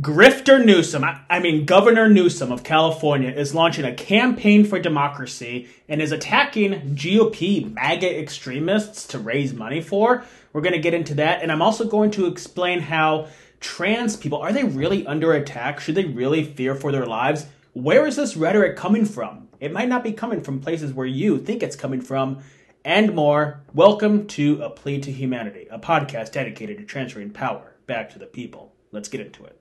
[0.00, 6.02] Grifter Newsom, I mean Governor Newsom of California, is launching a campaign for democracy and
[6.02, 10.22] is attacking GOP MAGA extremists to raise money for.
[10.52, 13.28] We're going to get into that, and I'm also going to explain how
[13.60, 15.80] trans people are they really under attack?
[15.80, 17.46] Should they really fear for their lives?
[17.72, 19.48] Where is this rhetoric coming from?
[19.60, 22.40] It might not be coming from places where you think it's coming from,
[22.84, 23.62] and more.
[23.72, 28.26] Welcome to A Plea to Humanity, a podcast dedicated to transferring power back to the
[28.26, 28.74] people.
[28.92, 29.58] Let's get into it.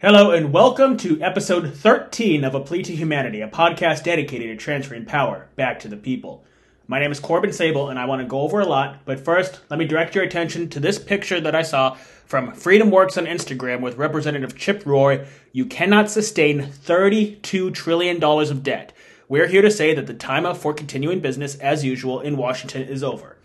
[0.00, 4.54] Hello and welcome to episode 13 of A Plea to Humanity, a podcast dedicated to
[4.56, 6.44] transferring power back to the people.
[6.86, 9.58] My name is Corbin Sabol and I want to go over a lot, but first,
[9.68, 11.94] let me direct your attention to this picture that I saw
[12.26, 15.26] from FreedomWorks on Instagram with Representative Chip Roy.
[15.50, 18.92] You cannot sustain $32 trillion of debt.
[19.28, 23.02] We're here to say that the time for continuing business as usual in Washington is
[23.02, 23.36] over.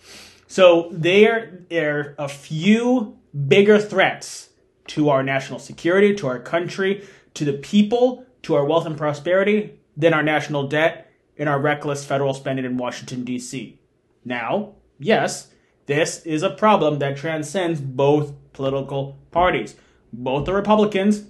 [0.46, 3.18] So there are a few
[3.48, 4.50] bigger threats
[4.88, 9.80] to our national security, to our country, to the people, to our wealth and prosperity
[9.96, 13.80] than our national debt and our reckless federal spending in Washington, D.C.
[14.26, 15.50] Now, yes,
[15.86, 19.76] this is a problem that transcends both political parties.
[20.12, 21.26] Both the Republicans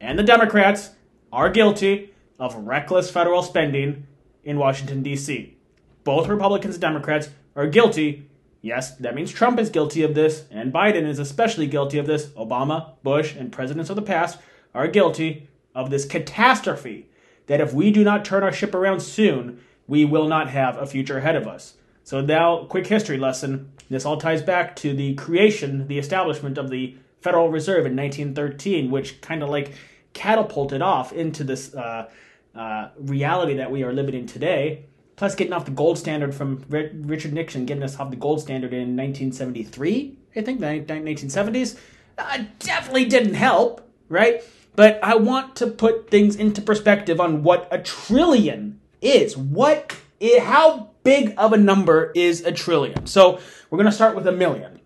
[0.00, 0.90] and the Democrats
[1.32, 4.06] are guilty of reckless federal spending
[4.44, 5.56] in Washington, D.C.
[6.04, 8.27] Both Republicans and Democrats are guilty
[8.68, 12.26] Yes, that means Trump is guilty of this, and Biden is especially guilty of this.
[12.26, 14.38] Obama, Bush, and presidents of the past
[14.74, 17.08] are guilty of this catastrophe
[17.46, 20.84] that if we do not turn our ship around soon, we will not have a
[20.84, 21.76] future ahead of us.
[22.04, 23.72] So, now, quick history lesson.
[23.88, 28.90] This all ties back to the creation, the establishment of the Federal Reserve in 1913,
[28.90, 29.72] which kind of like
[30.12, 32.10] catapulted off into this uh,
[32.54, 34.84] uh, reality that we are living in today.
[35.18, 38.72] Plus, getting off the gold standard from Richard Nixon, getting us off the gold standard
[38.72, 41.76] in 1973, I think, the 1970s,
[42.16, 44.44] uh, definitely didn't help, right?
[44.76, 49.36] But I want to put things into perspective on what a trillion is.
[49.36, 53.08] What, is, how big of a number is a trillion?
[53.08, 53.40] So
[53.70, 54.78] we're going to start with a million,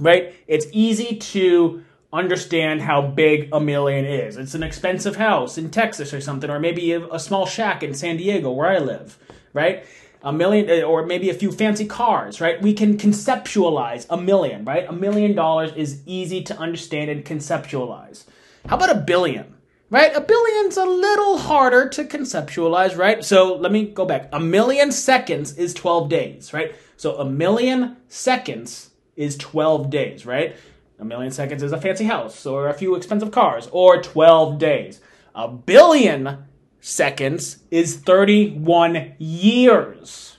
[0.00, 0.34] right?
[0.48, 4.38] It's easy to understand how big a million is.
[4.38, 8.16] It's an expensive house in Texas or something, or maybe a small shack in San
[8.16, 9.16] Diego where I live
[9.52, 9.84] right?
[10.22, 12.60] A million, uh, or maybe a few fancy cars, right?
[12.60, 14.86] We can conceptualize a million, right?
[14.88, 18.24] A million dollars is easy to understand and conceptualize.
[18.68, 19.54] How about a billion?
[19.90, 20.14] Right?
[20.14, 23.24] A billion's a little harder to conceptualize, right?
[23.24, 24.28] So let me go back.
[24.32, 26.74] A million seconds is 12 days, right?
[26.98, 30.56] So a million seconds is 12 days, right?
[30.98, 35.00] A million seconds is a fancy house or a few expensive cars or 12 days.
[35.34, 36.44] A billion
[36.80, 40.38] seconds is 31 years.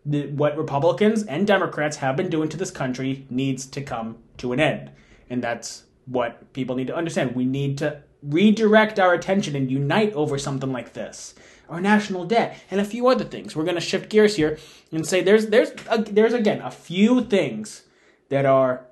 [0.04, 4.52] The, what Republicans and Democrats have been doing to this country needs to come to
[4.52, 4.90] an end.
[5.30, 7.34] And that's what people need to understand.
[7.34, 11.34] We need to redirect our attention and unite over something like this
[11.68, 14.58] our national debt and a few other things we're going to shift gears here
[14.92, 17.83] and say there's there's a, there's again a few things
[18.28, 18.86] that are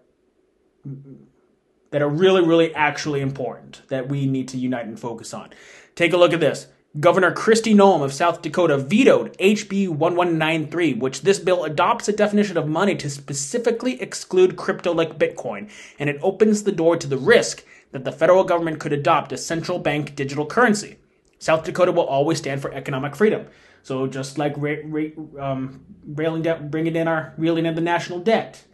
[1.90, 5.50] that are really really actually important that we need to unite and focus on.
[5.94, 6.68] Take a look at this.
[7.00, 12.58] Governor Kristi Noem of South Dakota vetoed HB 1193, which this bill adopts a definition
[12.58, 17.16] of money to specifically exclude crypto like Bitcoin, and it opens the door to the
[17.16, 20.98] risk that the federal government could adopt a central bank digital currency.
[21.38, 23.46] South Dakota will always stand for economic freedom.
[23.82, 28.20] So just like ra- ra- um, railing down, bringing in our reeling in the national
[28.20, 28.64] debt,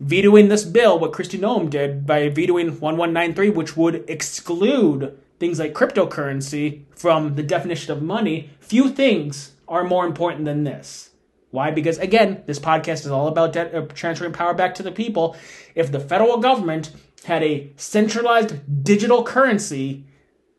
[0.00, 5.74] vetoing this bill, what Kristi Noem did by vetoing 1193, which would exclude things like
[5.74, 11.10] cryptocurrency from the definition of money, few things are more important than this.
[11.50, 11.70] Why?
[11.70, 15.36] Because again, this podcast is all about uh, transferring power back to the people.
[15.74, 16.92] If the federal government
[17.24, 20.06] had a centralized digital currency,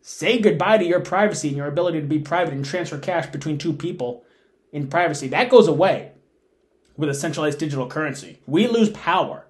[0.02, 3.58] say goodbye to your privacy and your ability to be private and transfer cash between
[3.58, 4.24] two people
[4.72, 5.28] in privacy.
[5.30, 6.12] That goes away
[6.98, 8.40] with a centralized digital currency.
[8.46, 9.46] We lose power.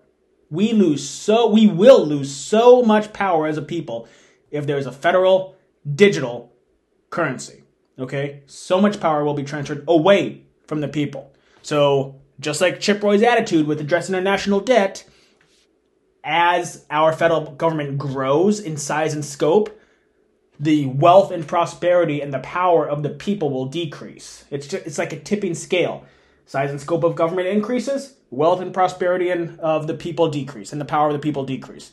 [0.50, 4.08] We lose so we will lose so much power as a people
[4.50, 5.56] if there's a federal
[5.96, 6.54] digital
[7.10, 7.64] currency.
[7.98, 8.44] Okay?
[8.48, 11.34] So much power will be transferred away from the people.
[11.62, 15.04] So, just like Chip Roy's attitude with addressing our national debt,
[16.24, 19.78] as our federal government grows in size and scope,
[20.60, 24.46] the wealth and prosperity and the power of the people will decrease.
[24.52, 26.06] It's just, it's like a tipping scale.
[26.52, 30.82] Size and scope of government increases, wealth and prosperity and of the people decrease, and
[30.82, 31.92] the power of the people decrease.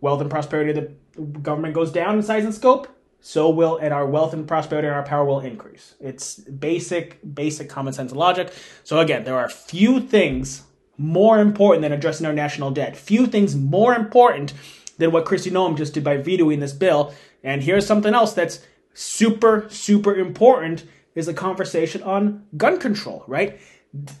[0.00, 0.76] Wealth and prosperity of
[1.14, 2.88] the government goes down in size and scope,
[3.20, 5.94] so will and our wealth and prosperity and our power will increase.
[6.00, 8.50] It's basic, basic common sense logic.
[8.82, 10.62] So again, there are few things
[10.96, 12.96] more important than addressing our national debt.
[12.96, 14.54] Few things more important
[14.96, 17.12] than what Kristi Noem just did by vetoing this bill.
[17.44, 18.60] And here's something else that's
[18.94, 20.84] super, super important
[21.14, 23.60] is a conversation on gun control, right?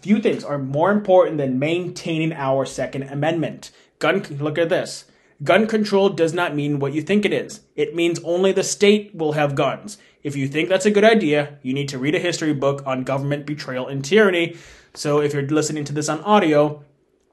[0.02, 3.70] Few things are more important than maintaining our Second Amendment.
[3.98, 5.04] Gun, look at this.
[5.44, 7.60] Gun control does not mean what you think it is.
[7.76, 9.98] It means only the state will have guns.
[10.22, 13.04] If you think that's a good idea, you need to read a history book on
[13.04, 14.56] government betrayal and tyranny.
[14.94, 16.82] So if you're listening to this on audio,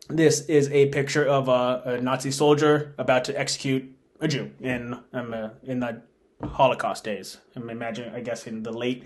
[0.08, 5.00] this is a picture of a, a Nazi soldier about to execute a Jew in
[5.14, 6.02] um, uh, in the
[6.44, 7.38] Holocaust days.
[7.56, 9.04] I'm imagine, I guess, in the late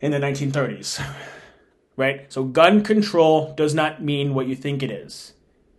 [0.00, 1.04] in the 1930s,
[1.96, 2.32] right?
[2.32, 5.34] So gun control does not mean what you think it is.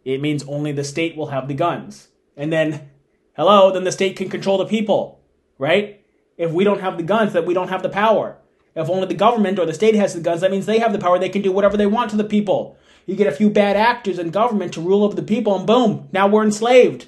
[0.05, 2.89] It means only the state will have the guns, and then,
[3.35, 5.21] hello, then the state can control the people,
[5.57, 6.03] right?
[6.37, 8.37] If we don't have the guns, that we don't have the power.
[8.75, 10.99] If only the government or the state has the guns, that means they have the
[10.99, 11.19] power.
[11.19, 12.75] They can do whatever they want to the people.
[13.05, 16.09] You get a few bad actors in government to rule over the people, and boom,
[16.11, 17.07] now we're enslaved.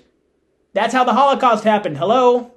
[0.74, 1.98] That's how the Holocaust happened.
[1.98, 2.52] Hello?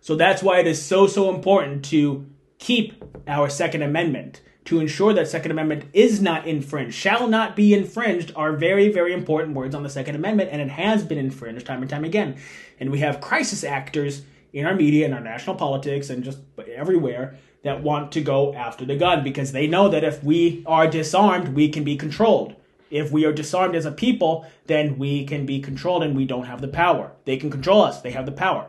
[0.00, 2.26] So that's why it is so, so important to
[2.58, 4.40] keep our Second Amendment.
[4.66, 9.12] To ensure that Second Amendment is not infringed, shall not be infringed, are very, very
[9.12, 12.36] important words on the Second Amendment, and it has been infringed time and time again.
[12.80, 14.22] And we have crisis actors
[14.52, 16.38] in our media, in our national politics, and just
[16.74, 20.86] everywhere that want to go after the gun because they know that if we are
[20.86, 22.56] disarmed, we can be controlled.
[22.90, 26.46] If we are disarmed as a people, then we can be controlled and we don't
[26.46, 27.12] have the power.
[27.24, 28.68] They can control us, they have the power.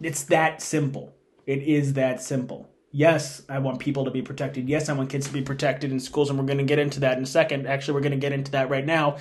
[0.00, 1.12] It's that simple.
[1.46, 2.68] It is that simple.
[2.92, 4.68] Yes, I want people to be protected.
[4.68, 7.00] Yes, I want kids to be protected in schools, and we're going to get into
[7.00, 7.68] that in a second.
[7.68, 9.18] Actually, we're going to get into that right now.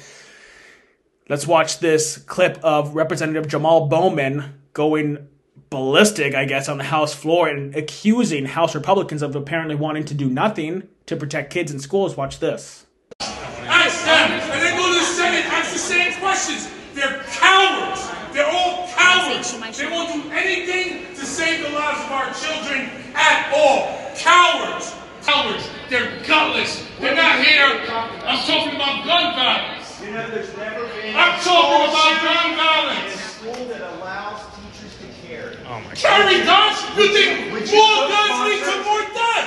[1.30, 5.28] Let's watch this clip of Representative Jamal Bowman going
[5.70, 10.16] ballistic, I guess, on the House floor and accusing House Republicans of apparently wanting to
[10.16, 12.18] do nothing to protect kids in schools.
[12.18, 12.88] Watch this.
[13.20, 16.72] Ask them, and then go to the Senate, ask the same questions.
[16.96, 18.10] They're cowards.
[18.34, 19.54] They're all cowards.
[19.78, 21.09] They won't do anything to
[21.40, 23.96] save the lives of our children at all.
[24.20, 24.92] Cowards.
[25.24, 25.64] Cowards.
[25.88, 26.84] They're gutless.
[27.00, 27.80] They're not here.
[28.28, 30.02] I'm talking about gun violence.
[30.04, 33.16] You know, there's never been I'm talking about gun in a violence.
[33.24, 35.96] school that allows teachers to oh carry.
[35.96, 36.78] Carry guns?
[37.00, 39.39] You think more guns lead to more death?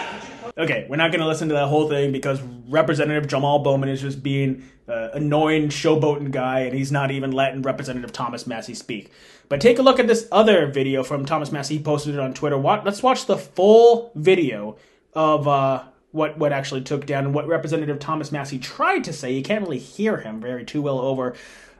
[0.57, 4.03] Okay, we're not going to listen to that whole thing because Representative Jamal Bowman is
[4.03, 9.11] just being uh, annoying, showboating guy, and he's not even letting Representative Thomas Massie speak.
[9.49, 11.79] But take a look at this other video from Thomas Massie.
[11.79, 12.59] He posted it on Twitter.
[12.59, 14.77] Wa- Let's watch the full video
[15.15, 19.33] of uh, what what actually took down and what Representative Thomas Massie tried to say.
[19.33, 21.35] You can't really hear him very too well over.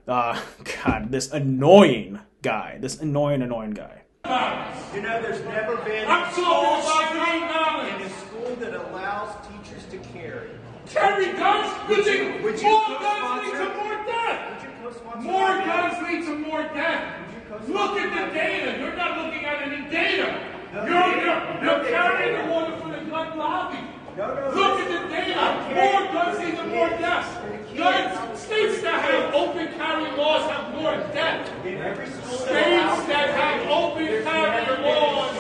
[0.09, 0.41] Uh,
[0.85, 4.03] God, this annoying guy, this annoying, annoying guy.
[4.95, 6.33] You know, there's never been I'm a
[8.63, 8.93] talking school about gun shooting in violence.
[8.93, 10.51] a school that allows teachers to carry.
[10.87, 11.91] Carry guns?
[11.91, 14.63] You think Would you more guns lead to more death?
[14.85, 17.19] Would you More guns lead to more death.
[17.69, 18.79] Look at the data.
[18.79, 20.41] You're not looking at any data.
[20.75, 21.59] No You're, data.
[21.63, 21.89] you're, you're data.
[21.91, 23.79] carrying the water for the gun lobby.
[24.17, 25.75] No, no, Look at the data.
[25.75, 27.29] More guns lead to more deaths.
[27.39, 27.79] For the kids.
[27.79, 31.67] Guns, states that have open carry laws have more death.
[31.67, 35.37] In every school that States that have open carry laws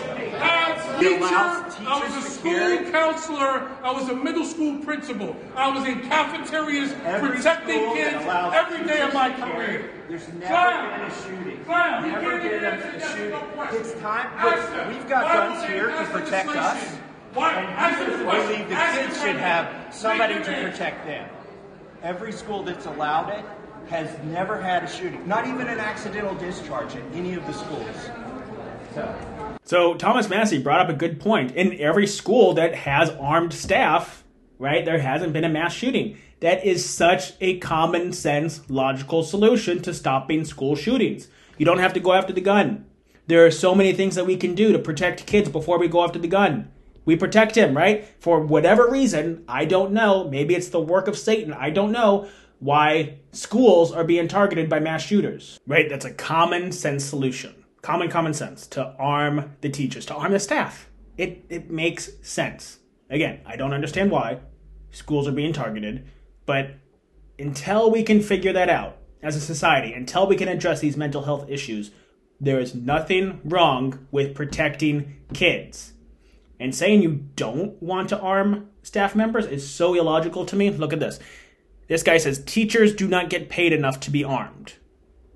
[0.99, 5.37] teacher, I was a school counselor, I was a middle school principal.
[5.57, 9.91] I was in cafeterias Every protecting kids every day of my career.
[10.09, 11.01] There's never Clown.
[11.01, 11.65] been a shooting.
[11.65, 12.05] Clown.
[12.05, 13.81] You Never can't been a, answer a yes or no shooting.
[13.81, 14.73] It's time.
[14.73, 14.89] Them.
[14.89, 16.99] We've got guns here to protect us.
[17.35, 17.53] Why?
[17.53, 21.29] Ask them the And we believe the kids should have somebody to protect them.
[22.03, 23.45] Every school that's allowed it
[23.89, 25.27] has never had a shooting.
[25.27, 27.97] Not even an accidental discharge at any of the schools.
[28.95, 29.42] So.
[29.65, 31.53] So Thomas Massie brought up a good point.
[31.53, 34.25] In every school that has armed staff,
[34.59, 36.19] right, there hasn't been a mass shooting.
[36.41, 41.29] That is such a common sense, logical solution to stopping school shootings.
[41.59, 42.87] You don't have to go after the gun.
[43.29, 46.03] There are so many things that we can do to protect kids before we go
[46.03, 46.73] after the gun.
[47.05, 48.05] We protect him, right?
[48.19, 50.29] For whatever reason, I don't know.
[50.29, 51.53] Maybe it's the work of Satan.
[51.53, 52.29] I don't know
[52.59, 55.89] why schools are being targeted by mass shooters, right?
[55.89, 57.62] That's a common sense solution.
[57.83, 60.89] Common common sense to arm the teachers, to arm the staff.
[61.19, 62.79] It it makes sense.
[63.11, 64.39] Again, I don't understand why
[64.91, 66.09] schools are being targeted,
[66.47, 66.77] but
[67.39, 71.23] until we can figure that out as a society, until we can address these mental
[71.23, 71.91] health issues,
[72.41, 75.93] there is nothing wrong with protecting kids.
[76.59, 80.71] And saying you don't want to arm staff members is so illogical to me.
[80.71, 81.19] Look at this.
[81.89, 84.75] This guy says teachers do not get paid enough to be armed.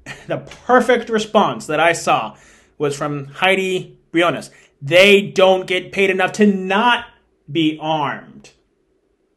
[0.26, 2.36] the perfect response that I saw
[2.78, 4.50] was from Heidi Briones.
[4.82, 7.06] They don't get paid enough to not
[7.50, 8.50] be armed.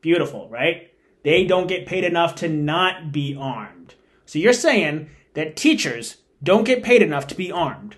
[0.02, 0.92] Beautiful, right?
[1.24, 3.96] They don't get paid enough to not be armed.
[4.26, 7.96] So you're saying that teachers don't get paid enough to be armed.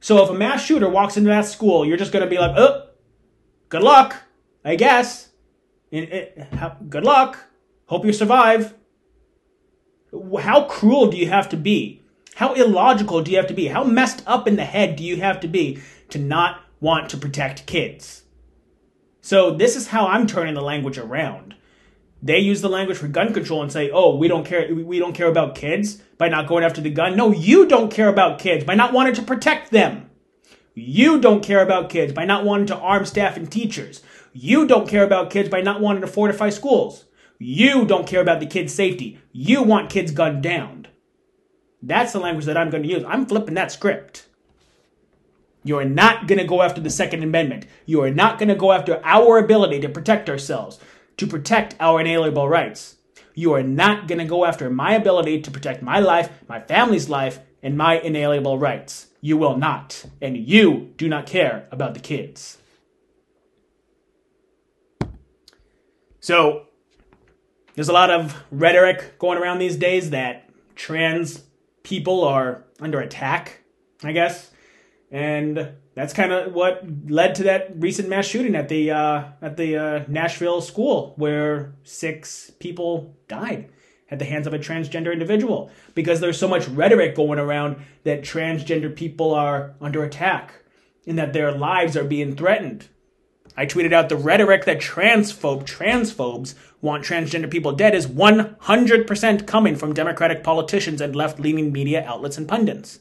[0.00, 2.56] So if a mass shooter walks into that school, you're just going to be like,
[2.56, 2.88] oh,
[3.68, 4.16] good luck,
[4.64, 5.30] I guess.
[5.92, 7.38] And it- how- good luck.
[7.86, 8.74] Hope you survive.
[10.40, 12.02] How cruel do you have to be?
[12.36, 13.68] How illogical do you have to be?
[13.68, 17.16] How messed up in the head do you have to be to not want to
[17.16, 18.24] protect kids?
[19.22, 21.54] So this is how I'm turning the language around.
[22.22, 25.14] They use the language for gun control and say, "Oh, we don't care we don't
[25.14, 28.64] care about kids by not going after the gun." No, you don't care about kids
[28.64, 30.10] by not wanting to protect them.
[30.74, 34.02] You don't care about kids by not wanting to arm staff and teachers.
[34.34, 37.05] You don't care about kids by not wanting to fortify schools.
[37.38, 39.18] You don't care about the kids' safety.
[39.32, 40.86] You want kids gunned down.
[41.82, 43.04] That's the language that I'm going to use.
[43.06, 44.26] I'm flipping that script.
[45.62, 47.66] You are not going to go after the Second Amendment.
[47.84, 50.78] You are not going to go after our ability to protect ourselves,
[51.16, 52.96] to protect our inalienable rights.
[53.34, 57.08] You are not going to go after my ability to protect my life, my family's
[57.08, 59.08] life, and my inalienable rights.
[59.20, 60.06] You will not.
[60.22, 62.58] And you do not care about the kids.
[66.20, 66.65] So,
[67.76, 71.42] there's a lot of rhetoric going around these days that trans
[71.82, 73.62] people are under attack,
[74.02, 74.50] I guess.
[75.10, 79.56] And that's kind of what led to that recent mass shooting at the uh, at
[79.56, 83.70] the uh, Nashville school, where six people died
[84.10, 88.22] at the hands of a transgender individual because there's so much rhetoric going around that
[88.22, 90.54] transgender people are under attack
[91.06, 92.88] and that their lives are being threatened.
[93.56, 99.76] I tweeted out the rhetoric that transphobe transphobes want transgender people dead is 100% coming
[99.76, 103.00] from Democratic politicians and left-leaning media outlets and pundits.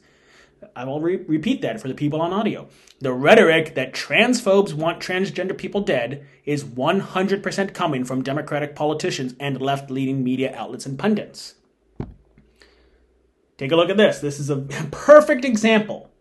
[0.76, 2.70] I will re- repeat that for the people on audio.
[3.00, 9.62] The rhetoric that transphobes want transgender people dead is 100% coming from Democratic politicians and
[9.62, 11.56] left leaning media outlets and pundits.
[13.58, 14.20] Take a look at this.
[14.20, 14.58] This is a
[14.92, 16.12] perfect example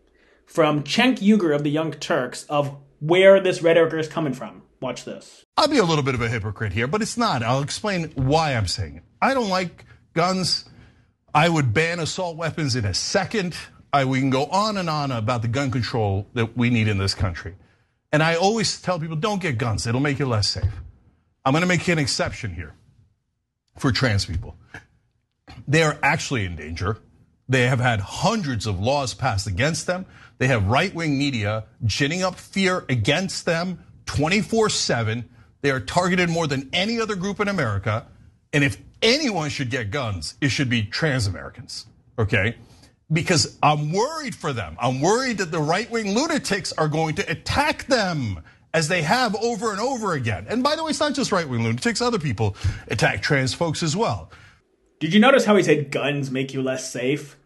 [0.45, 4.61] from Cenk Uygur of the Young Turks of where this rhetoric is coming from.
[4.81, 5.43] Watch this.
[5.57, 7.43] I'll be a little bit of a hypocrite here, but it's not.
[7.43, 9.03] I'll explain why I'm saying it.
[9.21, 10.65] I don't like guns.
[11.33, 13.55] I would ban assault weapons in a second.
[13.91, 16.97] I, we can go on and on about the gun control that we need in
[16.97, 17.55] this country.
[18.11, 20.71] And I always tell people don't get guns, it'll make you less safe.
[21.43, 22.73] I'm gonna make an exception here
[23.77, 24.55] for trans people.
[25.67, 26.97] They are actually in danger.
[27.47, 30.05] They have had hundreds of laws passed against them.
[30.37, 35.29] They have right wing media ginning up fear against them 24 7.
[35.61, 38.05] They are targeted more than any other group in America.
[38.53, 41.85] And if anyone should get guns, it should be trans Americans,
[42.17, 42.55] okay?
[43.11, 44.75] Because I'm worried for them.
[44.79, 48.41] I'm worried that the right wing lunatics are going to attack them
[48.73, 50.45] as they have over and over again.
[50.49, 52.55] And by the way, it's not just right wing lunatics, other people
[52.87, 54.31] attack trans folks as well.
[54.99, 57.37] Did you notice how he said guns make you less safe?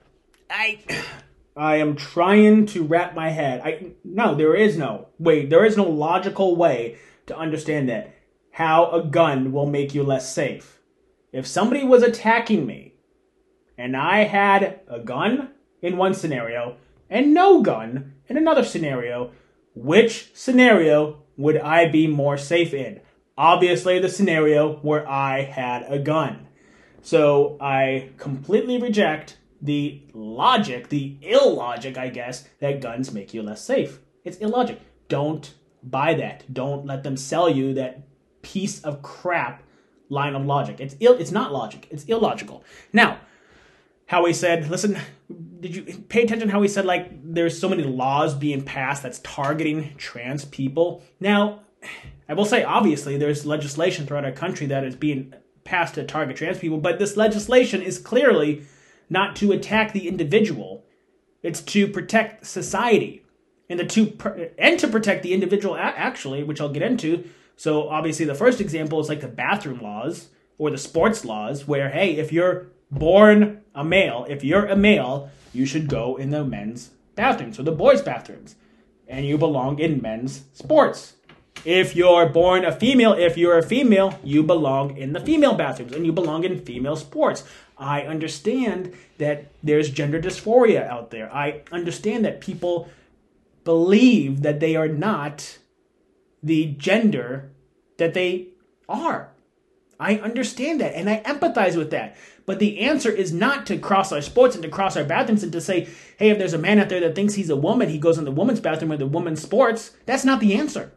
[0.50, 0.80] I
[1.58, 3.62] I am trying to wrap my head.
[3.62, 5.46] I no, there is no way.
[5.46, 8.14] There is no logical way to understand that
[8.52, 10.80] how a gun will make you less safe.
[11.32, 12.94] If somebody was attacking me
[13.78, 15.52] and I had a gun
[15.82, 16.78] in one scenario
[17.10, 19.32] and no gun in another scenario,
[19.76, 23.02] which scenario would I be more safe in?
[23.38, 26.49] Obviously, the scenario where I had a gun.
[27.02, 33.64] So I completely reject the logic, the illogic, I guess, that guns make you less
[33.64, 34.00] safe.
[34.24, 34.80] It's illogic.
[35.08, 35.54] Don't
[35.84, 36.52] buy that.
[36.54, 38.04] Don't let them sell you that
[38.42, 39.64] piece of crap
[40.10, 40.80] line of logic.
[40.80, 41.88] It's ill, it's not logic.
[41.92, 42.64] It's illogical.
[42.94, 43.20] Now,
[44.08, 44.98] how he said, listen,
[45.60, 49.20] did you pay attention how he said like there's so many laws being passed that's
[49.20, 51.04] targeting trans people?
[51.20, 51.62] Now,
[52.28, 55.34] I will say obviously there's legislation throughout our country that is being
[55.70, 58.64] passed to target trans people, but this legislation is clearly
[59.08, 60.84] not to attack the individual.
[61.44, 63.24] It's to protect society
[63.70, 64.18] and the two
[64.58, 67.24] and to protect the individual actually, which I'll get into.
[67.56, 71.90] So obviously the first example is like the bathroom laws or the sports laws where
[71.90, 76.44] hey, if you're born a male, if you're a male, you should go in the
[76.44, 78.56] men's bathrooms or the boys' bathrooms
[79.08, 81.14] and you belong in men's sports.
[81.66, 85.94] If you're born a female, if you're a female, you belong in the female bathrooms
[85.94, 87.44] and you belong in female sports.
[87.78, 91.34] I understand that there's gender dysphoria out there.
[91.34, 92.90] I understand that people
[93.64, 95.58] believe that they are not
[96.42, 97.52] the gender
[97.98, 98.48] that they
[98.88, 99.32] are.
[100.00, 102.16] I understand that and I empathize with that.
[102.46, 105.52] But the answer is not to cross our sports and to cross our bathrooms and
[105.52, 108.00] to say, hey, if there's a man out there that thinks he's a woman, he
[108.00, 109.92] goes in the woman's bathroom or the woman's sports.
[110.06, 110.94] That's not the answer.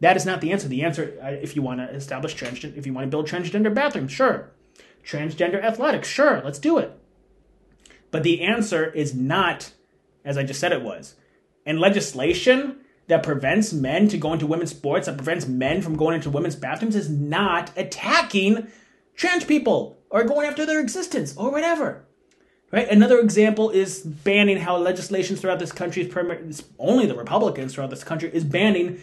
[0.00, 0.68] That is not the answer.
[0.68, 3.74] The answer, uh, if you want to establish transgender, if you want to build transgender
[3.74, 4.52] bathrooms, sure.
[5.04, 6.92] Transgender athletics, sure, let's do it.
[8.10, 9.72] But the answer is not,
[10.24, 11.14] as I just said it was.
[11.66, 16.14] And legislation that prevents men to go into women's sports, that prevents men from going
[16.14, 18.68] into women's bathrooms, is not attacking
[19.16, 22.04] trans people or going after their existence or whatever.
[22.70, 22.88] Right?
[22.88, 28.04] Another example is banning how legislation throughout this country is only the Republicans throughout this
[28.04, 29.00] country is banning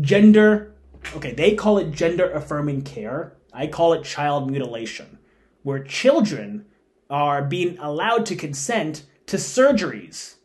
[0.00, 0.76] gender
[1.14, 3.36] okay, they call it gender affirming care.
[3.52, 5.18] I call it child mutilation,
[5.62, 6.66] where children
[7.08, 10.36] are being allowed to consent to surgeries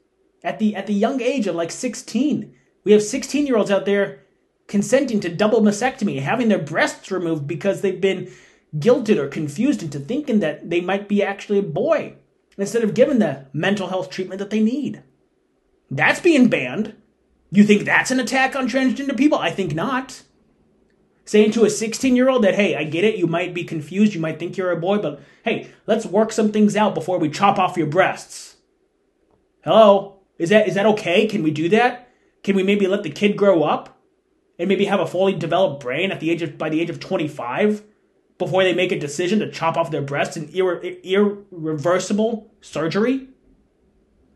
[0.44, 2.54] at the at the young age of like 16.
[2.84, 4.24] We have 16 year olds out there
[4.68, 8.32] consenting to double mastectomy, having their breasts removed because they've been
[8.78, 12.16] guilted or confused into thinking that they might be actually a boy
[12.58, 15.04] instead of given the mental health treatment that they need.
[15.90, 16.96] That's being banned.
[17.52, 19.38] You think that's an attack on transgender people?
[19.38, 20.24] I think not.
[21.26, 24.14] Saying to a 16 year old that, hey, I get it, you might be confused,
[24.14, 27.30] you might think you're a boy, but hey, let's work some things out before we
[27.30, 28.56] chop off your breasts.
[29.64, 30.20] Hello?
[30.38, 31.28] Is that is that okay?
[31.28, 32.10] Can we do that?
[32.44, 34.02] Can we maybe let the kid grow up
[34.58, 37.00] and maybe have a fully developed brain at the age of by the age of
[37.00, 37.84] 25
[38.40, 43.28] before they make a decision to chop off their breasts in irre- irreversible surgery?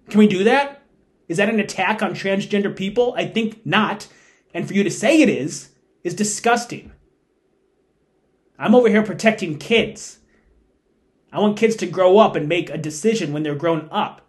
[0.09, 0.84] Can we do that?
[1.27, 3.13] Is that an attack on transgender people?
[3.17, 4.07] I think not.
[4.53, 5.69] And for you to say it is,
[6.03, 6.91] is disgusting.
[8.57, 10.19] I'm over here protecting kids.
[11.31, 14.21] I want kids to grow up and make a decision when they're grown up.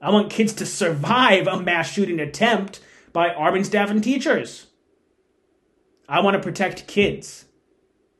[0.00, 2.80] I want kids to survive a mass shooting attempt
[3.12, 4.66] by arming staff and teachers.
[6.08, 7.46] I want to protect kids.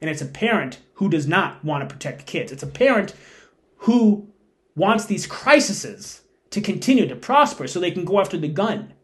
[0.01, 2.51] And it's a parent who does not want to protect kids.
[2.51, 3.15] It's a parent
[3.79, 4.29] who
[4.75, 6.23] wants these crises
[6.55, 8.95] to continue to prosper so they can go after the gun,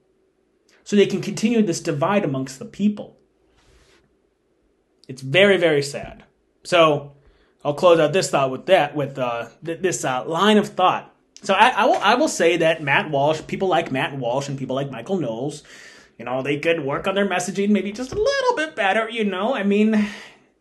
[0.84, 3.18] so they can continue this divide amongst the people.
[5.08, 6.22] It's very, very sad.
[6.62, 7.16] So
[7.64, 11.12] I'll close out this thought with that, with uh, th- this uh, line of thought.
[11.42, 14.56] So I, I, will, I will say that Matt Walsh, people like Matt Walsh and
[14.56, 15.64] people like Michael Knowles,
[16.18, 19.24] you know, they could work on their messaging maybe just a little bit better, you
[19.24, 19.56] know.
[19.56, 20.08] I mean,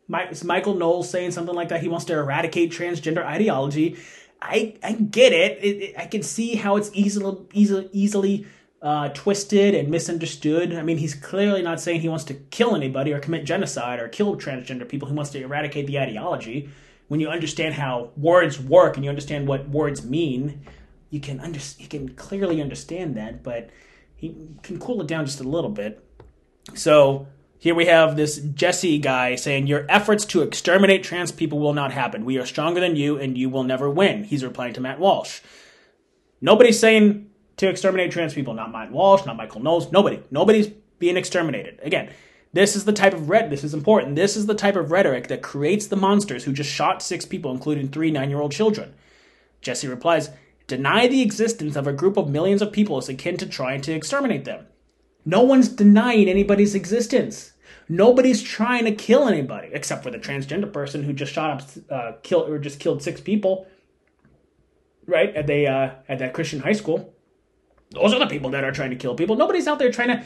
[0.07, 1.81] Michael Knowles saying something like that.
[1.81, 3.97] He wants to eradicate transgender ideology.
[4.41, 5.63] I I get it.
[5.63, 8.47] it, it I can see how it's easily easily easily
[8.81, 10.73] uh, twisted and misunderstood.
[10.73, 14.07] I mean, he's clearly not saying he wants to kill anybody or commit genocide or
[14.07, 15.07] kill transgender people.
[15.07, 16.69] He wants to eradicate the ideology.
[17.09, 20.61] When you understand how words work and you understand what words mean,
[21.09, 23.43] you can under, you can clearly understand that.
[23.43, 23.69] But
[24.15, 26.03] he can cool it down just a little bit.
[26.75, 27.27] So
[27.61, 31.91] here we have this Jesse guy saying, Your efforts to exterminate trans people will not
[31.91, 32.23] happen.
[32.23, 34.23] We are stronger than you, and you will never win.
[34.23, 35.41] He's replying to Matt Walsh.
[36.39, 38.53] Nobody's saying to exterminate trans people.
[38.53, 39.91] Not Matt Walsh, not Michael Knowles.
[39.91, 40.23] Nobody.
[40.31, 40.69] Nobody's
[40.99, 41.81] being exterminated.
[41.83, 42.09] Again,
[42.53, 43.49] this is the type of red.
[43.49, 44.15] This is important.
[44.15, 47.51] This is the type of rhetoric that creates the monsters who just shot six people,
[47.51, 48.93] including three nine-year-old children.
[49.59, 50.29] Jesse replies,
[50.67, 53.91] Deny the existence of a group of millions of people is akin to trying to
[53.91, 54.67] exterminate them.
[55.29, 57.53] No one's denying anybody's existence.
[57.87, 62.11] Nobody's trying to kill anybody except for the transgender person who just shot up, uh,
[62.23, 63.67] killed or just killed six people,
[65.05, 67.13] right at the uh, at that Christian high school.
[67.91, 69.35] Those are the people that are trying to kill people.
[69.35, 70.23] Nobody's out there trying to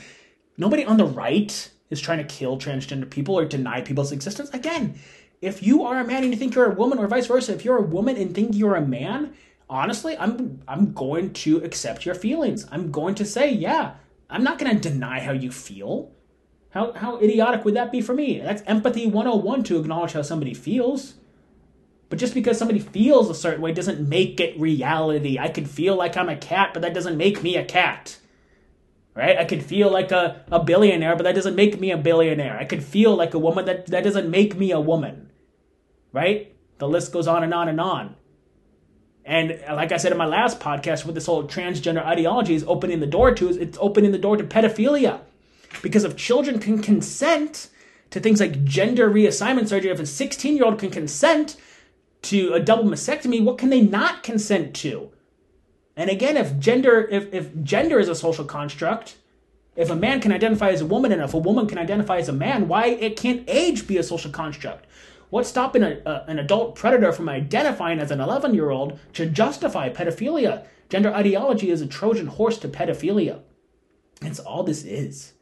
[0.58, 4.50] Nobody on the right is trying to kill transgender people or deny people's existence.
[4.52, 5.00] Again,
[5.42, 7.66] if you are a man and you think you're a woman, or vice versa, if
[7.66, 9.34] you're a woman and think you're a man,
[9.70, 12.66] honestly, I'm I'm going to accept your feelings.
[12.72, 13.96] I'm going to say, yeah,
[14.34, 16.12] I'm not going to deny how you feel.
[16.72, 18.40] How how idiotic would that be for me?
[18.40, 21.16] That's empathy 101 to acknowledge how somebody feels.
[22.10, 25.40] But just because somebody feels a certain way doesn't make it reality.
[25.40, 28.18] I could feel like I'm a cat, but that doesn't make me a cat.
[29.16, 29.38] Right?
[29.38, 32.58] I could feel like a, a billionaire, but that doesn't make me a billionaire.
[32.58, 35.30] I could feel like a woman, that, that doesn't make me a woman
[36.14, 36.56] right?
[36.78, 38.16] The list goes on and on and on.
[39.26, 43.00] And like I said in my last podcast, with this whole transgender ideology is opening
[43.00, 45.22] the door to, is it's opening the door to pedophilia.
[45.82, 47.70] Because if children can consent
[48.12, 51.56] to things like gender reassignment surgery, if a 16 year old can consent
[52.24, 55.10] to a double mastectomy, what can they not consent to?
[55.96, 59.18] And again, if gender, if, if gender is a social construct,
[59.76, 62.30] if a man can identify as a woman and if a woman can identify as
[62.30, 64.86] a man, why it can't age be a social construct?
[65.34, 69.26] What's stopping a, a, an adult predator from identifying as an 11 year old to
[69.26, 70.68] justify pedophilia?
[70.90, 73.42] Gender ideology is a Trojan horse to pedophilia.
[74.22, 75.34] It's all this is.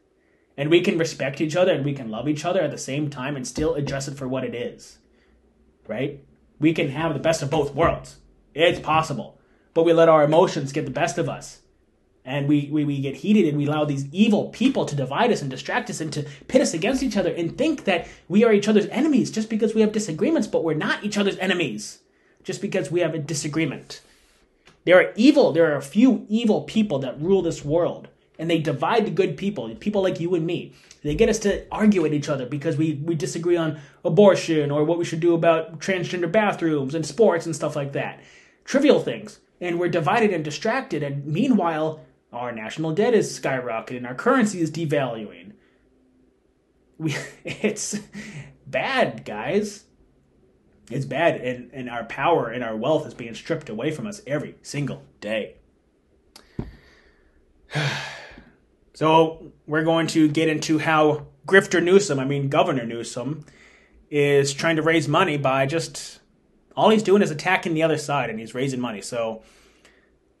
[0.56, 3.10] And we can respect each other and we can love each other at the same
[3.10, 4.96] time and still address it for what it is.
[5.86, 6.24] Right?
[6.58, 8.16] We can have the best of both worlds.
[8.54, 9.38] It's possible.
[9.74, 11.60] But we let our emotions get the best of us
[12.24, 15.42] and we, we, we get heated and we allow these evil people to divide us
[15.42, 18.52] and distract us and to pit us against each other and think that we are
[18.52, 22.00] each other's enemies just because we have disagreements, but we're not each other's enemies
[22.44, 24.00] just because we have a disagreement.
[24.84, 28.08] There are evil, there are a few evil people that rule this world,
[28.38, 30.72] and they divide the good people, people like you and me.
[31.02, 34.84] They get us to argue at each other because we, we disagree on abortion or
[34.84, 38.20] what we should do about transgender bathrooms and sports and stuff like that.
[38.64, 39.38] Trivial things.
[39.60, 42.00] And we're divided and distracted, and meanwhile,
[42.32, 44.06] our national debt is skyrocketing.
[44.06, 45.52] Our currency is devaluing.
[46.98, 47.98] We, it's
[48.66, 49.84] bad, guys.
[50.90, 54.20] It's bad, and, and our power and our wealth is being stripped away from us
[54.26, 55.56] every single day.
[58.94, 63.44] so, we're going to get into how Grifter Newsom, I mean Governor Newsom,
[64.10, 66.20] is trying to raise money by just
[66.76, 69.00] all he's doing is attacking the other side and he's raising money.
[69.00, 69.42] So,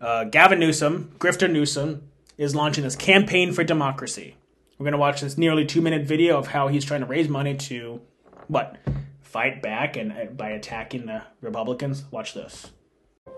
[0.02, 4.36] uh, Gavin Newsom, Grifter Newsom, is launching this campaign for democracy.
[4.78, 7.28] We're going to watch this nearly two minute video of how he's trying to raise
[7.28, 8.00] money to,
[8.48, 8.76] what,
[9.20, 12.04] fight back and uh, by attacking the Republicans.
[12.10, 12.72] Watch this.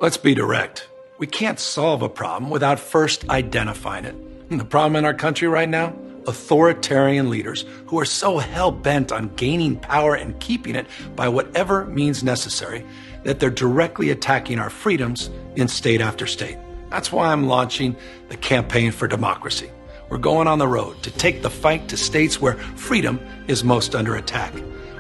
[0.00, 0.88] Let's be direct.
[1.18, 4.14] We can't solve a problem without first identifying it.
[4.50, 5.94] And the problem in our country right now?
[6.26, 11.84] Authoritarian leaders who are so hell bent on gaining power and keeping it by whatever
[11.84, 12.84] means necessary
[13.24, 16.58] that they're directly attacking our freedoms in state after state.
[16.90, 17.96] That's why I'm launching
[18.28, 19.70] the Campaign for Democracy.
[20.10, 23.94] We're going on the road to take the fight to states where freedom is most
[23.94, 24.52] under attack,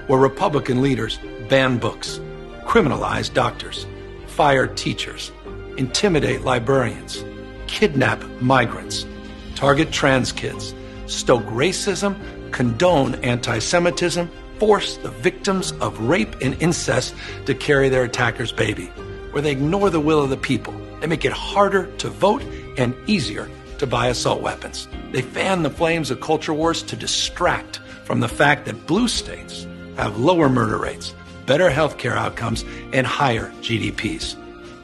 [0.08, 2.20] where Republican leaders ban books,
[2.64, 3.86] criminalize doctors,
[4.26, 5.30] fire teachers,
[5.76, 7.24] intimidate librarians,
[7.66, 9.06] kidnap migrants,
[9.54, 10.74] target trans kids,
[11.06, 12.18] stoke racism,
[12.50, 17.14] condone anti Semitism, force the victims of rape and incest
[17.46, 18.86] to carry their attacker's baby,
[19.32, 20.74] where they ignore the will of the people.
[21.00, 22.42] They make it harder to vote
[22.76, 24.88] and easier to buy assault weapons.
[25.12, 29.66] They fan the flames of culture wars to distract from the fact that blue states
[29.96, 31.14] have lower murder rates,
[31.46, 34.36] better healthcare outcomes, and higher GDPs.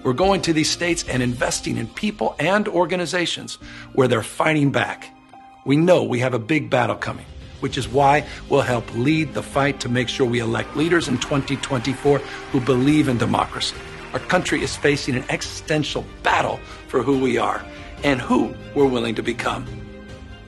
[0.02, 3.56] We're going to these states and investing in people and organizations
[3.92, 5.14] where they're fighting back.
[5.66, 7.26] We know we have a big battle coming
[7.60, 11.18] which is why we'll help lead the fight to make sure we elect leaders in
[11.18, 13.76] 2024 who believe in democracy.
[14.12, 17.64] Our country is facing an existential battle for who we are
[18.02, 19.66] and who we're willing to become.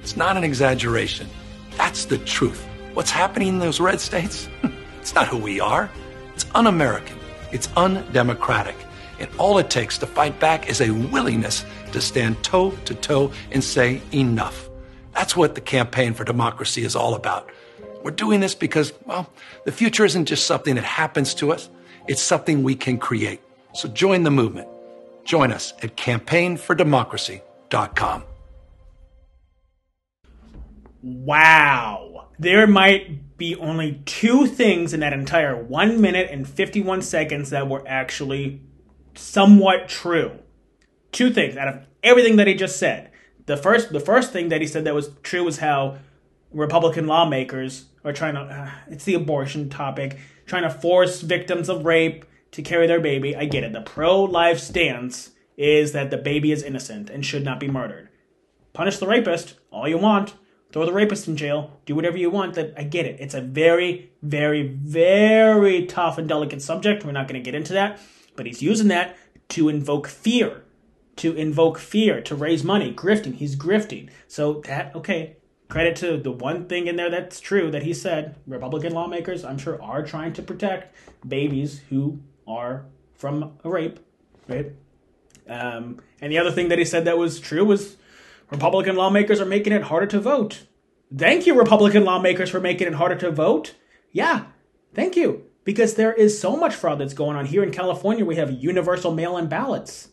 [0.01, 1.29] It's not an exaggeration.
[1.77, 2.67] That's the truth.
[2.95, 4.49] What's happening in those red states?
[5.01, 5.89] it's not who we are.
[6.35, 7.19] It's un American.
[7.53, 8.77] It's undemocratic.
[9.21, 13.31] And all it takes to fight back is a willingness to stand toe to toe
[13.53, 14.72] and say enough.
[15.23, 17.49] That's what the campaign for democracy is all about.
[18.03, 19.31] We're doing this because, well,
[19.65, 21.71] the future isn't just something that happens to us,
[22.09, 23.41] it's something we can create.
[23.73, 24.67] So join the movement.
[25.23, 28.25] Join us at campaignfordemocracy.com.
[31.03, 32.27] Wow.
[32.41, 37.69] There might be only two things in that entire one minute and 51 seconds that
[37.69, 38.61] were actually
[39.15, 40.33] somewhat true.
[41.13, 43.12] Two things out of everything that he just said
[43.47, 45.99] the first the first thing that he said that was true was how
[46.53, 51.85] Republican lawmakers are trying to uh, it's the abortion topic trying to force victims of
[51.85, 53.35] rape to carry their baby.
[53.35, 53.73] I get it.
[53.73, 58.09] The pro life stance is that the baby is innocent and should not be murdered.
[58.73, 60.35] Punish the rapist all you want.
[60.73, 62.55] throw the rapist in jail, do whatever you want.
[62.55, 63.21] That I get it.
[63.21, 67.05] It's a very, very, very tough and delicate subject.
[67.05, 68.01] We're not going to get into that,
[68.37, 69.17] but he's using that
[69.51, 70.65] to invoke fear,
[71.17, 73.35] to invoke fear, to raise money, grifting.
[73.35, 74.11] He's grifting.
[74.29, 75.37] So that okay.
[75.69, 78.37] Credit to the one thing in there that's true that he said.
[78.47, 80.95] Republican lawmakers, I'm sure, are trying to protect
[81.27, 83.99] babies who are from a rape,
[84.49, 84.73] right?
[85.49, 87.97] Um, and the other thing that he said that was true was
[88.51, 90.67] Republican lawmakers are making it harder to vote.
[91.17, 93.75] Thank you, Republican lawmakers, for making it harder to vote.
[94.13, 94.45] Yeah,
[94.93, 95.45] thank you.
[95.65, 98.27] Because there is so much fraud that's going on here in California.
[98.27, 100.09] We have universal mail in ballots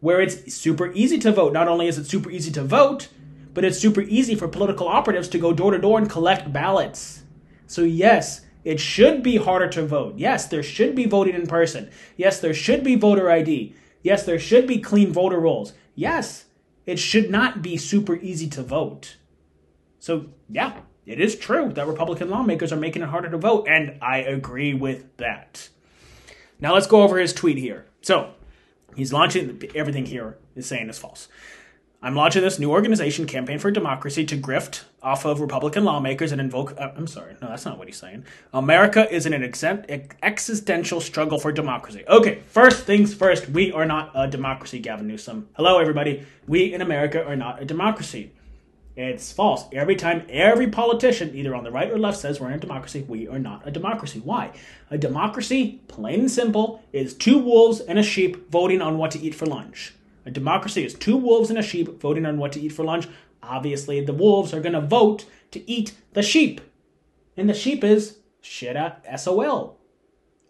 [0.00, 1.52] where it's super easy to vote.
[1.52, 3.08] Not only is it super easy to vote,
[3.54, 7.22] but it's super easy for political operatives to go door to door and collect ballots.
[7.66, 10.14] So, yes, it should be harder to vote.
[10.16, 11.90] Yes, there should be voting in person.
[12.16, 13.74] Yes, there should be voter ID.
[14.02, 15.72] Yes, there should be clean voter rolls.
[15.94, 16.46] Yes,
[16.86, 19.16] it should not be super easy to vote.
[19.98, 23.98] So, yeah, it is true that Republican lawmakers are making it harder to vote, and
[24.00, 25.68] I agree with that.
[26.60, 27.86] Now, let's go over his tweet here.
[28.02, 28.34] So,
[28.96, 31.28] he's launching everything here is saying is false.
[32.00, 36.40] I'm launching this new organization, Campaign for Democracy, to grift off of Republican lawmakers and
[36.40, 36.78] invoke.
[36.78, 38.24] Uh, I'm sorry, no, that's not what he's saying.
[38.52, 39.90] America is in an exempt,
[40.22, 42.04] existential struggle for democracy.
[42.06, 45.48] Okay, first things first, we are not a democracy, Gavin Newsom.
[45.54, 46.24] Hello, everybody.
[46.46, 48.30] We in America are not a democracy.
[48.98, 49.64] It's false.
[49.72, 53.04] Every time every politician, either on the right or left, says we're in a democracy,
[53.06, 54.20] we are not a democracy.
[54.24, 54.50] Why?
[54.90, 59.20] A democracy, plain and simple, is two wolves and a sheep voting on what to
[59.20, 59.94] eat for lunch.
[60.26, 63.06] A democracy is two wolves and a sheep voting on what to eat for lunch.
[63.40, 66.60] Obviously, the wolves are going to vote to eat the sheep.
[67.36, 69.78] And the sheep is shit Shida SOL.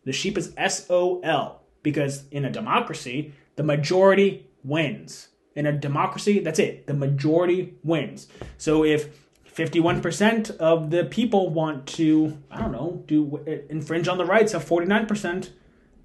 [0.06, 5.28] The sheep is SOL because in a democracy, the majority wins.
[5.58, 6.86] In a democracy, that's it.
[6.86, 8.28] The majority wins.
[8.58, 9.08] So if
[9.52, 14.64] 51% of the people want to, I don't know, do infringe on the rights of
[14.64, 15.50] 49%,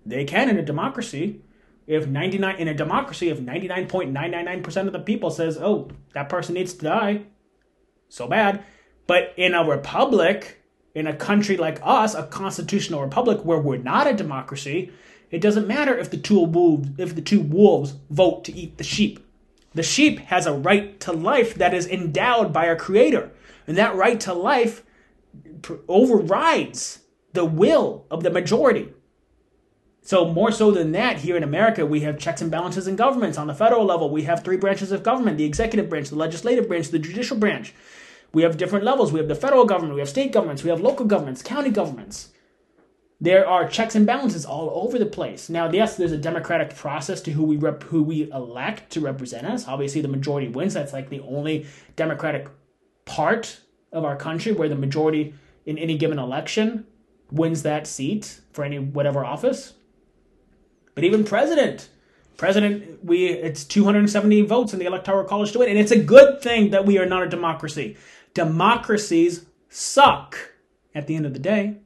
[0.05, 1.41] they can in a democracy
[1.85, 6.73] if 99 in a democracy if 99.999% of the people says oh that person needs
[6.73, 7.21] to die
[8.09, 8.63] so bad
[9.07, 10.61] but in a republic
[10.95, 14.91] in a country like us a constitutional republic where we're not a democracy
[15.31, 18.83] it doesn't matter if the two wolves if the two wolves vote to eat the
[18.83, 19.22] sheep
[19.73, 23.31] the sheep has a right to life that is endowed by our creator
[23.67, 24.83] and that right to life
[25.87, 26.99] overrides
[27.33, 28.89] the will of the majority
[30.05, 33.37] so, more so than that, here in America, we have checks and balances in governments.
[33.37, 36.67] On the federal level, we have three branches of government the executive branch, the legislative
[36.67, 37.73] branch, the judicial branch.
[38.33, 39.13] We have different levels.
[39.13, 42.32] We have the federal government, we have state governments, we have local governments, county governments.
[43.21, 45.49] There are checks and balances all over the place.
[45.49, 49.47] Now, yes, there's a democratic process to who we rep- who we elect to represent
[49.47, 49.67] us.
[49.67, 50.73] Obviously, the majority wins.
[50.73, 52.47] That's like the only democratic
[53.05, 55.33] part of our country where the majority
[55.65, 56.85] in any given election
[57.31, 59.73] wins that seat for any whatever office.
[60.95, 61.89] But even president,
[62.37, 66.41] president, we it's 270 votes in the electoral college to win, and it's a good
[66.41, 67.97] thing that we are not a democracy.
[68.33, 70.37] Democracies suck.
[70.95, 71.77] At the end of the day,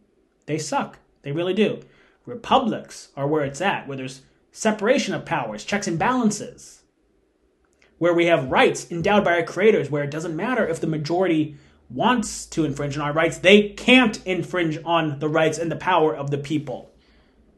[0.47, 0.99] they suck.
[1.27, 1.81] They really do.
[2.25, 4.21] Republics are where it's at, where there's
[4.53, 6.83] separation of powers, checks and balances,
[7.97, 11.57] where we have rights endowed by our creators, where it doesn't matter if the majority
[11.89, 16.15] wants to infringe on our rights, they can't infringe on the rights and the power
[16.15, 16.93] of the people.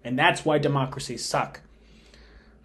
[0.03, 1.62] And that's why democracies suck.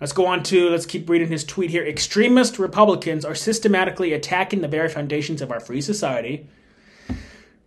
[0.01, 1.85] Let's go on to, let's keep reading his tweet here.
[1.85, 6.49] Extremist Republicans are systematically attacking the very foundations of our free society,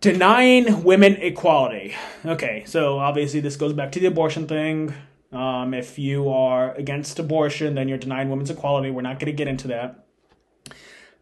[0.01, 1.95] denying women equality.
[2.25, 4.93] Okay, so obviously this goes back to the abortion thing.
[5.31, 8.91] Um, if you are against abortion, then you're denying women's equality.
[8.91, 10.05] We're not going to get into that.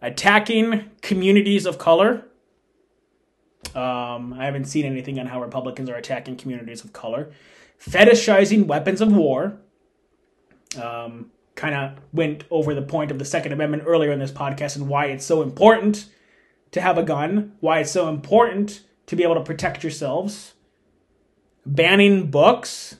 [0.01, 2.25] Attacking communities of color.
[3.73, 7.31] Um, I haven't seen anything on how Republicans are attacking communities of color
[7.79, 9.57] fetishizing weapons of war.
[10.81, 14.75] Um, kind of went over the point of the Second Amendment earlier in this podcast
[14.75, 16.05] and why it's so important
[16.75, 20.53] to have a gun, why it's so important to be able to protect yourselves.
[21.65, 22.97] Banning books.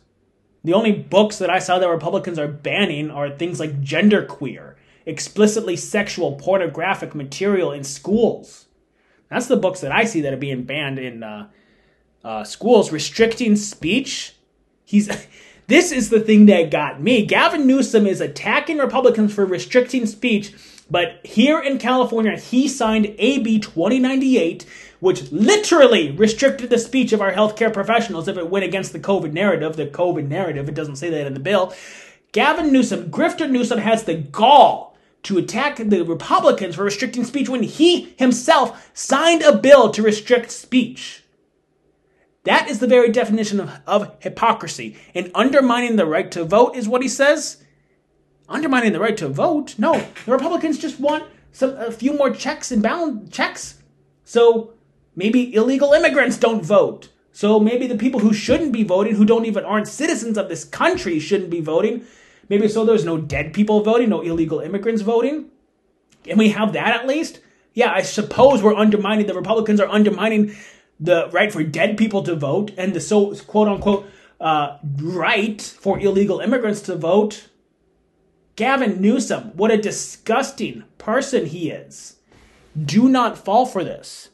[0.63, 5.75] The only books that I saw that Republicans are banning are things like genderqueer, explicitly
[5.75, 8.65] sexual pornographic material in schools.
[9.29, 11.49] That's the books that I see that are being banned in uh,
[12.23, 12.91] uh, schools.
[12.91, 14.35] Restricting speech
[14.85, 15.09] He's
[15.67, 17.25] this is the thing that got me.
[17.25, 20.53] Gavin Newsom is attacking Republicans for restricting speech,
[20.89, 24.65] but here in California, he signed AB 2098,
[24.99, 29.33] which literally restricted the speech of our healthcare professionals if it went against the COVID
[29.33, 29.75] narrative.
[29.75, 31.73] The COVID narrative, it doesn't say that in the bill.
[32.31, 37.63] Gavin Newsom, Grifter Newsom, has the gall to attack the Republicans for restricting speech when
[37.63, 41.23] he himself signed a bill to restrict speech.
[42.43, 44.97] That is the very definition of, of hypocrisy.
[45.15, 47.63] And undermining the right to vote is what he says.
[48.47, 49.75] Undermining the right to vote?
[49.77, 53.81] No, the Republicans just want some a few more checks and balance checks.
[54.23, 54.73] So
[55.15, 57.09] maybe illegal immigrants don't vote.
[57.31, 60.63] So maybe the people who shouldn't be voting, who don't even aren't citizens of this
[60.63, 62.05] country, shouldn't be voting.
[62.47, 65.49] Maybe so there's no dead people voting, no illegal immigrants voting.
[66.23, 67.39] Can we have that at least?
[67.73, 70.55] Yeah, I suppose we're undermining, the Republicans are undermining
[70.99, 75.99] the right for dead people to vote and the so quote unquote uh, right for
[75.99, 77.49] illegal immigrants to vote.
[78.55, 82.17] Gavin Newsom, what a disgusting person he is.
[82.81, 84.29] Do not fall for this.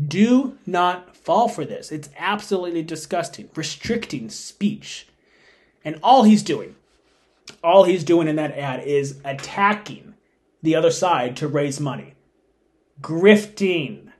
[0.00, 1.90] Do not fall for this.
[1.90, 3.48] It's absolutely disgusting.
[3.54, 5.08] Restricting speech.
[5.84, 6.76] And all he's doing,
[7.62, 10.14] all he's doing in that ad is attacking
[10.62, 12.14] the other side to raise money.
[13.00, 14.12] Grifting.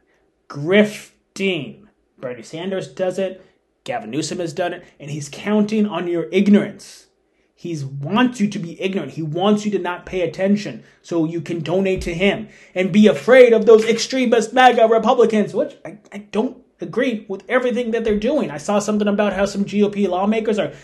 [0.48, 1.86] Grifting.
[2.18, 3.44] Bernie Sanders does it.
[3.84, 4.84] Gavin Newsom has done it.
[4.98, 7.05] And he's counting on your ignorance.
[7.58, 9.12] He wants you to be ignorant.
[9.12, 13.06] He wants you to not pay attention so you can donate to him and be
[13.06, 18.18] afraid of those extremist MAGA Republicans, which I, I don't agree with everything that they're
[18.18, 18.50] doing.
[18.50, 20.74] I saw something about how some GOP lawmakers are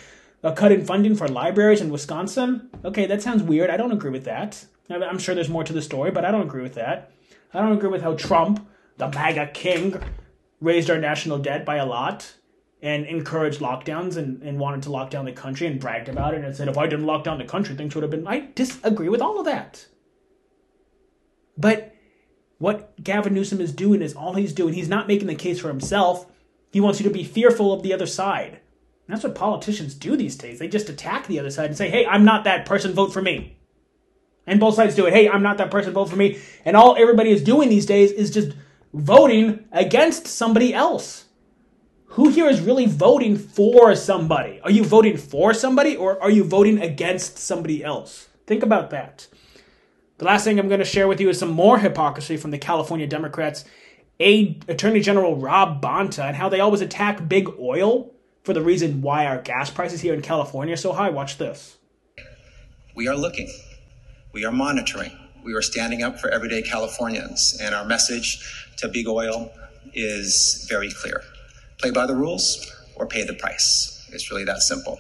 [0.57, 2.71] cutting funding for libraries in Wisconsin.
[2.83, 3.69] Okay, that sounds weird.
[3.69, 4.65] I don't agree with that.
[4.89, 7.13] I'm sure there's more to the story, but I don't agree with that.
[7.53, 10.03] I don't agree with how Trump, the MAGA king,
[10.63, 12.33] raised our national debt by a lot
[12.83, 16.45] and encouraged lockdowns and, and wanted to lock down the country and bragged about it
[16.45, 18.27] and said, if I didn't lock down the country, things would have been.
[18.27, 19.87] I disagree with all of that.
[21.57, 21.95] But
[22.59, 25.69] what Gavin Newsom is doing is all he's doing, he's not making the case for
[25.69, 26.27] himself.
[26.73, 28.55] He wants you to be fearful of the other side.
[29.07, 30.59] And that's what politicians do these days.
[30.59, 33.23] They just attack the other side and say, hey, I'm not that person, vote for
[33.23, 33.59] me.
[34.45, 35.13] And both sides do it.
[35.13, 36.41] Hey, I'm not that person, vote for me.
[36.65, 38.57] And all everybody is doing these days is just
[38.93, 41.27] voting against somebody else
[42.13, 44.61] who here is really voting for somebody?
[44.63, 48.29] Are you voting for somebody or are you voting against somebody else?
[48.47, 49.27] Think about that.
[50.19, 52.59] The last thing I'm going to share with you is some more hypocrisy from the
[52.59, 53.65] California Democrats.
[54.21, 58.13] Attorney General Rob Bonta and how they always attack big oil
[58.45, 61.09] for the reason why our gas prices here in California are so high.
[61.09, 61.79] Watch this.
[62.95, 63.51] We are looking.
[64.33, 65.19] We are monitoring.
[65.43, 67.59] We are standing up for everyday Californians.
[67.61, 69.51] And our message to big oil
[69.95, 71.23] is very clear
[71.83, 74.09] play by the rules or pay the price.
[74.13, 74.99] It's really that simple.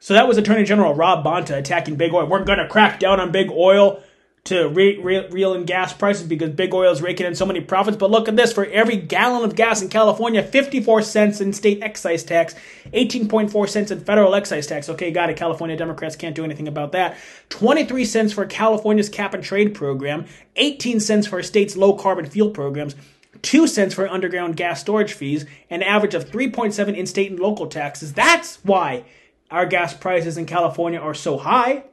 [0.00, 2.26] So that was Attorney General Rob Bonta attacking big oil.
[2.26, 4.02] We're going to crack down on big oil
[4.44, 7.60] to re- re- reel in gas prices because big oil is raking in so many
[7.60, 7.96] profits.
[7.96, 11.80] But look at this for every gallon of gas in California, 54 cents in state
[11.82, 12.56] excise tax,
[12.92, 14.88] 18.4 cents in federal excise tax.
[14.88, 15.36] Okay, got it.
[15.36, 17.16] California Democrats can't do anything about that.
[17.50, 22.50] 23 cents for California's cap and trade program, 18 cents for state's low carbon fuel
[22.50, 22.96] programs,
[23.40, 27.66] 2 cents for underground gas storage fees, an average of 3.7 in state and local
[27.66, 28.12] taxes.
[28.12, 29.04] That's why
[29.50, 31.84] our gas prices in California are so high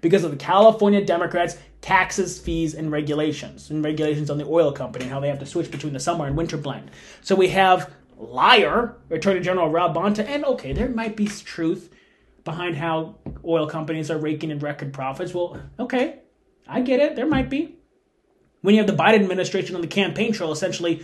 [0.00, 5.04] because of the California Democrats' taxes, fees, and regulations, and regulations on the oil company,
[5.04, 6.90] and how they have to switch between the summer and winter blend.
[7.22, 11.90] So we have liar, Attorney General Rob Bonta, and okay, there might be truth
[12.44, 15.32] behind how oil companies are raking in record profits.
[15.34, 16.20] Well, okay,
[16.68, 17.16] I get it.
[17.16, 17.76] There might be
[18.64, 21.02] when you have the Biden administration on the campaign trail essentially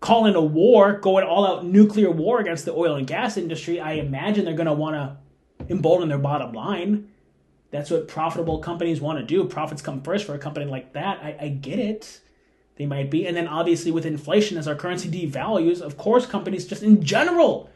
[0.00, 3.92] calling a war, going all out nuclear war against the oil and gas industry, I
[3.92, 7.10] imagine they're going to want to embolden their bottom line.
[7.70, 9.44] That's what profitable companies want to do.
[9.44, 11.18] Profits come first for a company like that.
[11.22, 12.22] I, I get it.
[12.76, 13.26] They might be.
[13.26, 17.68] And then obviously with inflation, as our currency devalues, of course, companies just in general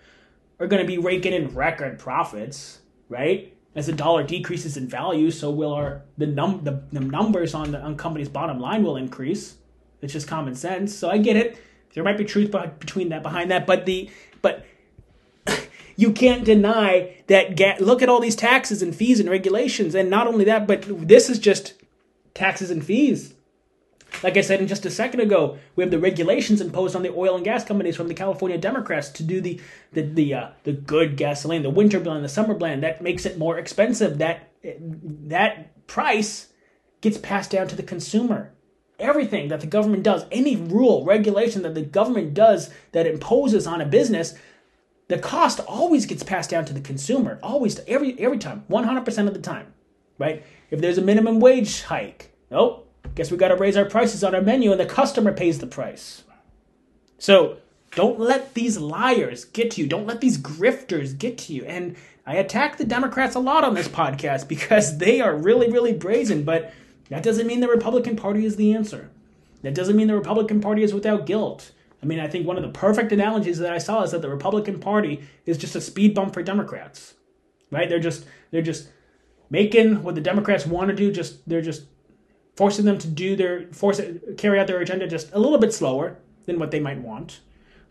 [0.58, 2.78] are going to be raking in record profits,
[3.10, 3.54] right?
[3.78, 7.70] As the dollar decreases in value, so will our the num the, the numbers on
[7.70, 9.54] the on company's bottom line will increase.
[10.02, 10.94] It's just common sense.
[10.94, 11.58] So I get it.
[11.94, 14.10] There might be truth between that behind that, but the
[14.42, 14.66] but
[15.96, 17.56] you can't deny that.
[17.56, 20.84] Ga- look at all these taxes and fees and regulations, and not only that, but
[21.06, 21.74] this is just
[22.34, 23.34] taxes and fees.
[24.22, 27.14] Like I said in just a second ago, we have the regulations imposed on the
[27.14, 29.60] oil and gas companies from the California Democrats to do the
[29.92, 32.82] the the, uh, the good gasoline, the winter blend, the summer blend.
[32.82, 34.18] That makes it more expensive.
[34.18, 36.48] That that price
[37.00, 38.52] gets passed down to the consumer.
[38.98, 43.80] Everything that the government does, any rule, regulation that the government does that imposes on
[43.80, 44.34] a business,
[45.06, 47.38] the cost always gets passed down to the consumer.
[47.40, 49.72] Always, every every time, one hundred percent of the time,
[50.18, 50.44] right?
[50.72, 52.86] If there's a minimum wage hike, nope
[53.18, 55.66] Guess we got to raise our prices on our menu and the customer pays the
[55.66, 56.22] price.
[57.18, 57.56] So
[57.96, 59.88] don't let these liars get to you.
[59.88, 61.64] Don't let these grifters get to you.
[61.64, 65.92] And I attack the Democrats a lot on this podcast because they are really, really
[65.92, 66.44] brazen.
[66.44, 66.72] But
[67.08, 69.10] That doesn't mean the Republican Party is the answer.
[69.62, 71.72] That doesn't mean the Republican Party is without guilt.
[72.00, 74.30] I mean, I think one of the perfect analogies that I saw is that the
[74.30, 77.14] Republican Party is just a speed bump for Democrats.
[77.72, 77.88] Right?
[77.88, 78.90] They're just they're just
[79.50, 81.82] making what the Democrats want to do just they're just
[82.58, 84.00] forcing them to do their force
[84.36, 87.38] carry out their agenda just a little bit slower than what they might want.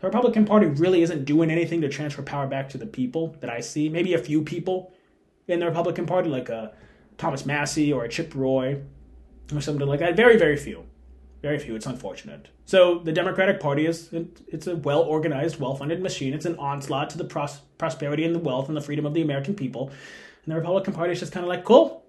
[0.00, 3.48] The Republican Party really isn't doing anything to transfer power back to the people that
[3.48, 3.88] I see.
[3.88, 4.92] Maybe a few people
[5.46, 6.74] in the Republican Party, like a
[7.16, 8.82] Thomas Massie or a Chip Roy
[9.54, 10.16] or something like that.
[10.16, 10.84] Very, very few.
[11.40, 11.74] Very few.
[11.74, 12.48] It's unfortunate.
[12.66, 14.12] So the Democratic Party is
[14.48, 16.34] it's a well organized, well funded machine.
[16.34, 19.22] It's an onslaught to the pros- prosperity and the wealth and the freedom of the
[19.22, 19.88] American people.
[20.44, 22.04] And the Republican Party is just kind of like, cool,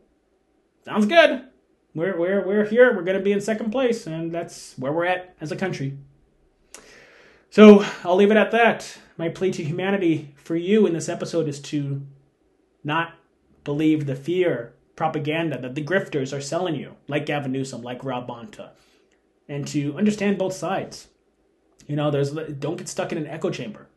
[0.83, 1.48] sounds good.
[1.95, 2.95] We're we're we're here.
[2.95, 5.97] We're going to be in second place, and that's where we're at as a country.
[7.49, 8.97] So I'll leave it at that.
[9.17, 12.01] My plea to humanity for you in this episode is to
[12.83, 13.13] not
[13.63, 18.27] believe the fear propaganda that the grifters are selling you, like Gavin Newsom, like Rob
[18.27, 18.69] Bonta,
[19.47, 21.07] and to understand both sides.
[21.87, 23.87] You know, there's don't get stuck in an echo chamber.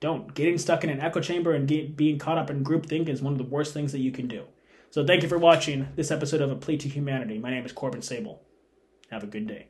[0.00, 3.22] Don't getting stuck in an echo chamber and get, being caught up in groupthink is
[3.22, 4.44] one of the worst things that you can do.
[4.90, 7.38] So thank you for watching this episode of A Plea to Humanity.
[7.38, 8.38] My name is Corbin Sabol.
[9.10, 9.68] Have a good day.